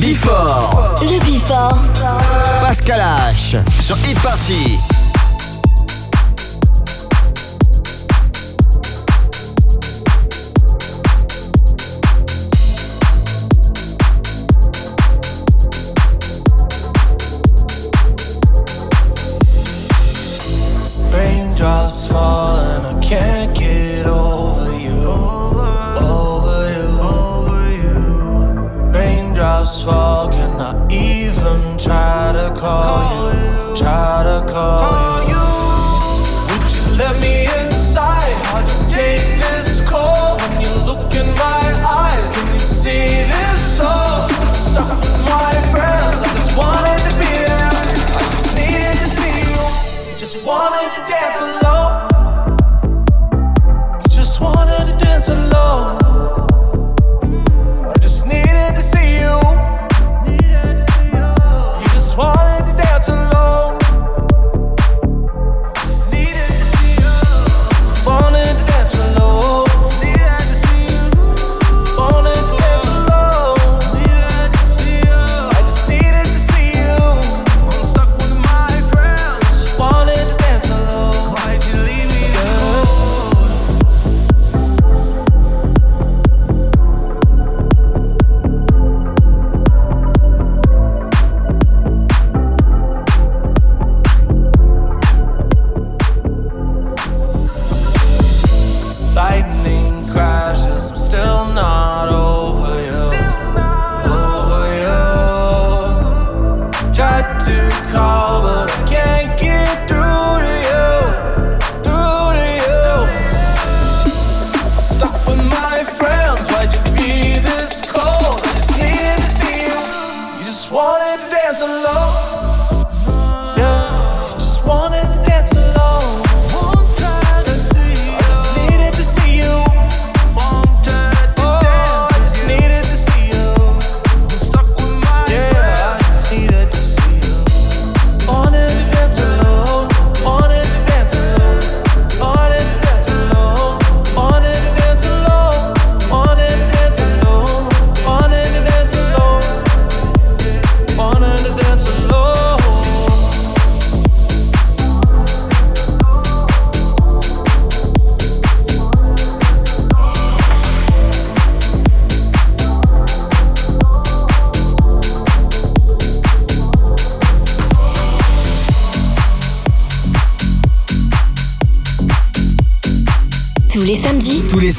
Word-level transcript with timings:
Before. 0.00 0.94
Le 1.02 1.18
Before. 1.20 1.76
Pascal 2.62 3.00
H. 3.30 3.56
Sur 3.80 3.96
Hit 3.98 4.18
Party. 4.22 4.89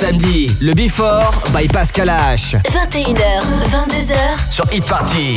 Samedi, 0.02 0.48
le 0.62 0.74
Before 0.74 1.32
by 1.54 1.68
Pascal 1.68 2.10
H. 2.10 2.56
21h, 2.64 3.44
22h. 3.70 4.16
Sur 4.50 4.66
Hip 4.72 4.84
Party. 4.88 5.36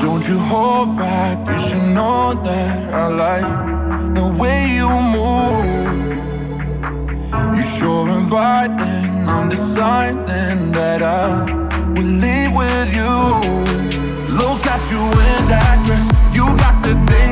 Don't 0.00 0.26
you 0.26 0.40
hold 0.50 0.96
back, 0.96 1.46
you 1.46 1.56
should 1.56 1.84
know 1.94 2.34
that 2.42 2.92
I 2.92 3.08
like 3.14 4.14
the 4.16 4.24
way 4.42 4.74
you 4.74 4.88
move. 4.88 5.66
You 7.54 7.62
sure 7.62 8.08
invite 8.08 8.72
inviting, 8.72 9.28
I'm 9.28 9.48
deciding 9.48 10.72
that 10.72 11.00
I 11.00 11.44
will 11.94 12.02
live 12.02 12.52
with 12.56 12.92
you. 12.92 14.34
Look 14.36 14.66
at 14.66 14.82
you 14.90 14.98
in 14.98 15.46
that 15.46 15.80
dress, 15.86 16.10
you 16.34 16.44
got 16.56 16.82
the 16.82 16.94
thing. 17.06 17.31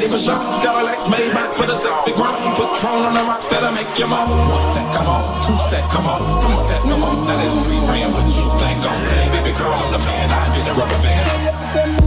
Ready 0.00 0.10
for 0.10 0.18
shows. 0.18 0.56
Cadillacs 0.60 1.10
made 1.10 1.30
back 1.36 1.52
for 1.52 1.66
the 1.66 1.74
sexy 1.74 2.12
grown. 2.12 2.32
Patron 2.56 3.04
on 3.04 3.12
the 3.12 3.24
rocks 3.28 3.46
that'll 3.52 3.72
make 3.72 3.92
you 4.00 4.08
moan. 4.08 4.32
One 4.48 4.62
step, 4.64 4.88
come 4.96 5.08
on. 5.08 5.24
Two 5.44 5.56
steps, 5.60 5.92
come 5.92 6.06
on. 6.06 6.24
Three 6.40 6.56
steps, 6.56 6.88
come 6.88 7.02
on. 7.02 7.28
Now 7.28 7.36
there's 7.36 7.54
three 7.60 7.80
grand, 7.84 8.12
but 8.16 8.24
you 8.24 8.48
think 8.56 8.80
I'm 8.80 9.00
play. 9.04 9.28
Baby 9.28 9.52
girl, 9.58 9.76
I'm 9.76 9.92
the 9.92 9.98
man. 10.00 10.30
I 10.32 10.48
get 10.56 10.64
the 10.64 10.72
rubber 10.72 11.00
band. 11.04 11.99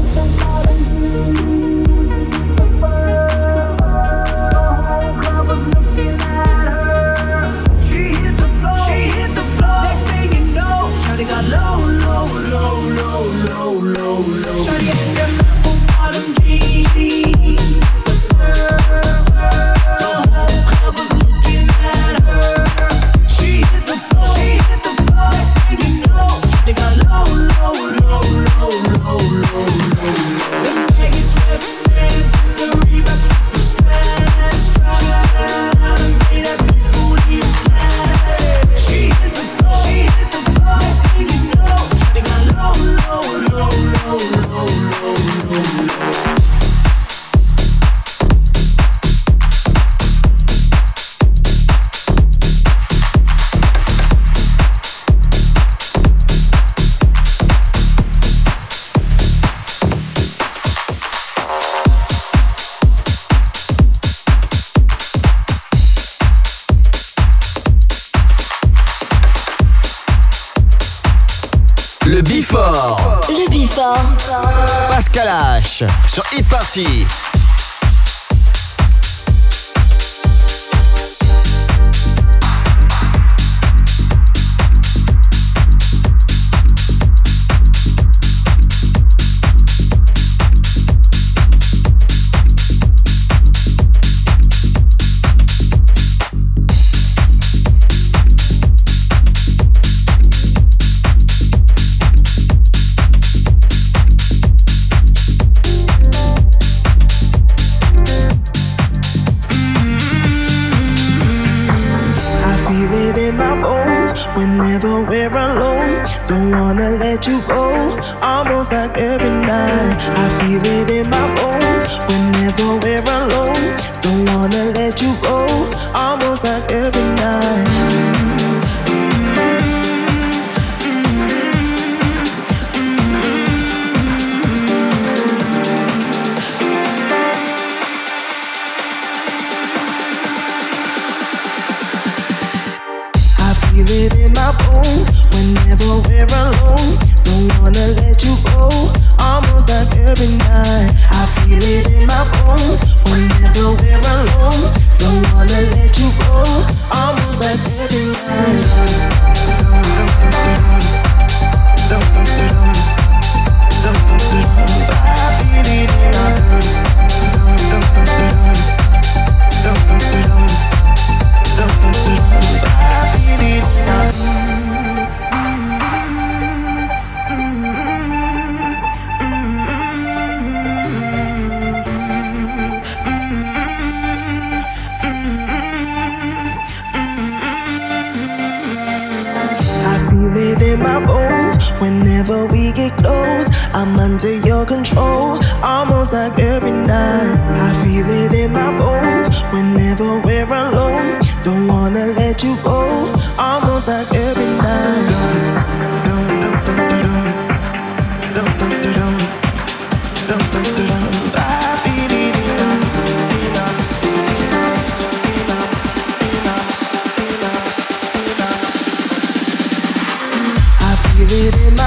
Party. 76.73 77.22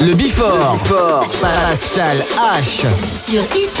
Le 0.00 0.12
Bifort. 0.14 0.78
Pascal 1.40 2.24
H. 2.58 2.86
Sur 3.24 3.42
Hit 3.54 3.80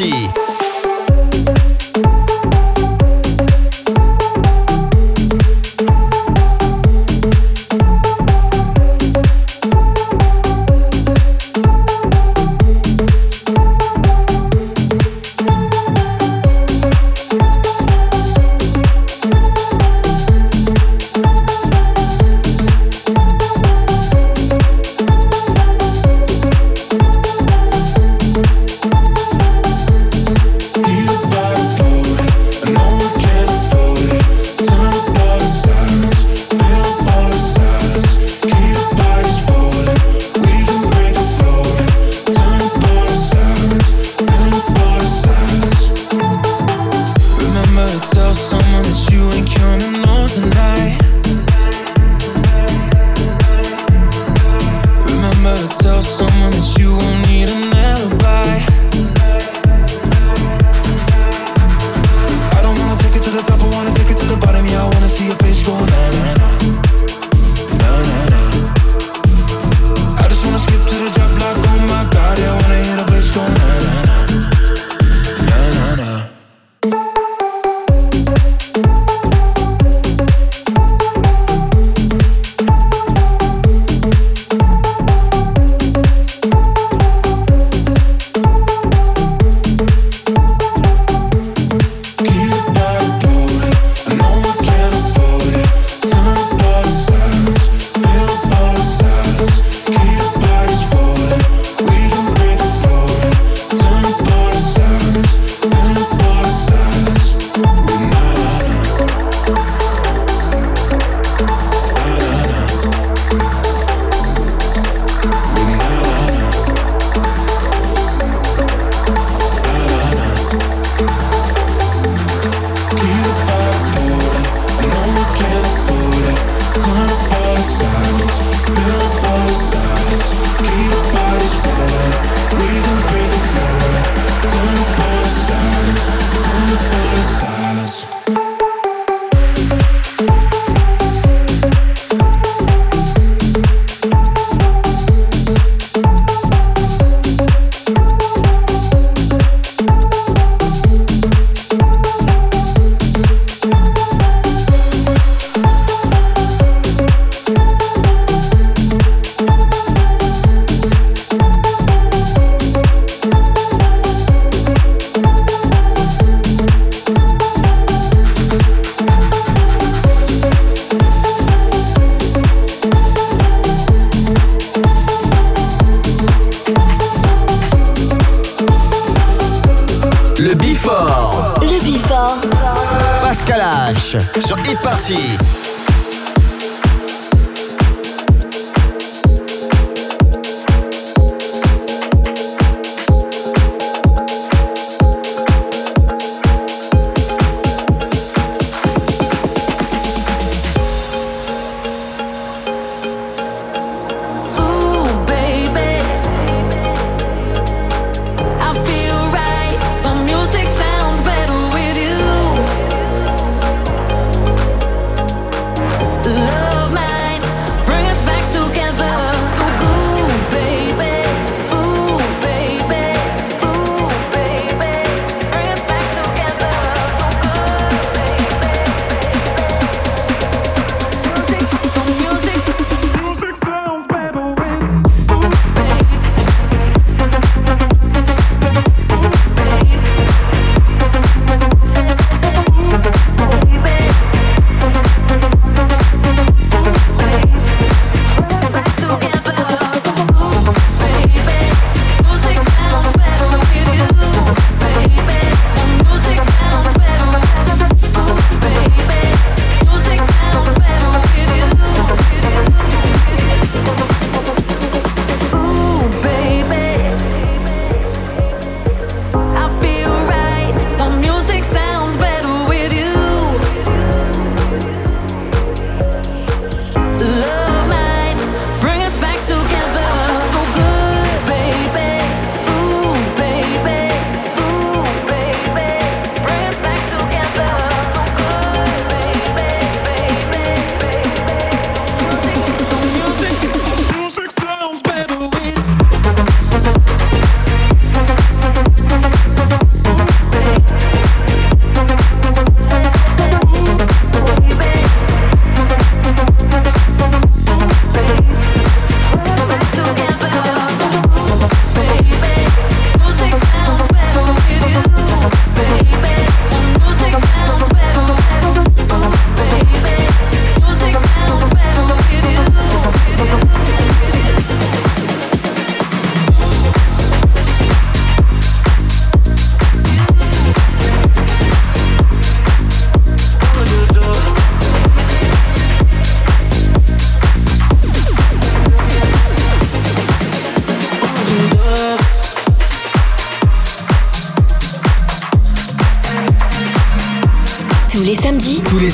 Party. 0.00 0.39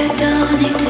you 0.00 0.08
don't 0.16 0.58
need 0.62 0.78
to 0.78 0.89